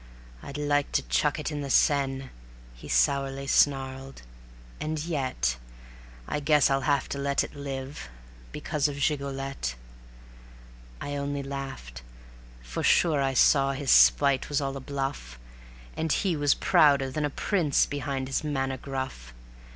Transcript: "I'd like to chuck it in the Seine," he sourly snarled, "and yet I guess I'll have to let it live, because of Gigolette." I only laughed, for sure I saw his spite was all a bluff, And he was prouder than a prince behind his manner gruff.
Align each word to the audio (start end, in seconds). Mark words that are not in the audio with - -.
"I'd 0.41 0.57
like 0.57 0.91
to 0.93 1.03
chuck 1.03 1.37
it 1.37 1.51
in 1.51 1.61
the 1.61 1.69
Seine," 1.69 2.31
he 2.73 2.87
sourly 2.87 3.45
snarled, 3.45 4.23
"and 4.79 4.97
yet 5.05 5.57
I 6.27 6.39
guess 6.39 6.71
I'll 6.71 6.81
have 6.89 7.07
to 7.09 7.19
let 7.19 7.43
it 7.43 7.53
live, 7.53 8.09
because 8.51 8.87
of 8.87 8.95
Gigolette." 8.97 9.75
I 10.99 11.15
only 11.15 11.43
laughed, 11.43 12.01
for 12.63 12.81
sure 12.81 13.21
I 13.21 13.35
saw 13.35 13.73
his 13.73 13.91
spite 13.91 14.49
was 14.49 14.59
all 14.59 14.75
a 14.75 14.79
bluff, 14.79 15.37
And 15.95 16.11
he 16.11 16.35
was 16.35 16.55
prouder 16.55 17.11
than 17.11 17.23
a 17.23 17.29
prince 17.29 17.85
behind 17.85 18.27
his 18.27 18.43
manner 18.43 18.77
gruff. 18.77 19.35